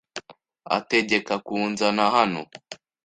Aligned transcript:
Ategeka 0.77 1.33
kunzana 1.45 2.05
hano 2.15 2.41